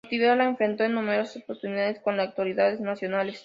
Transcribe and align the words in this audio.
Su 0.03 0.07
actividad 0.07 0.35
la 0.35 0.45
enfrentó 0.45 0.83
en 0.83 0.93
numerosas 0.93 1.43
oportunidades 1.43 1.99
con 1.99 2.17
las 2.17 2.29
autoridades 2.29 2.79
nacionales. 2.79 3.39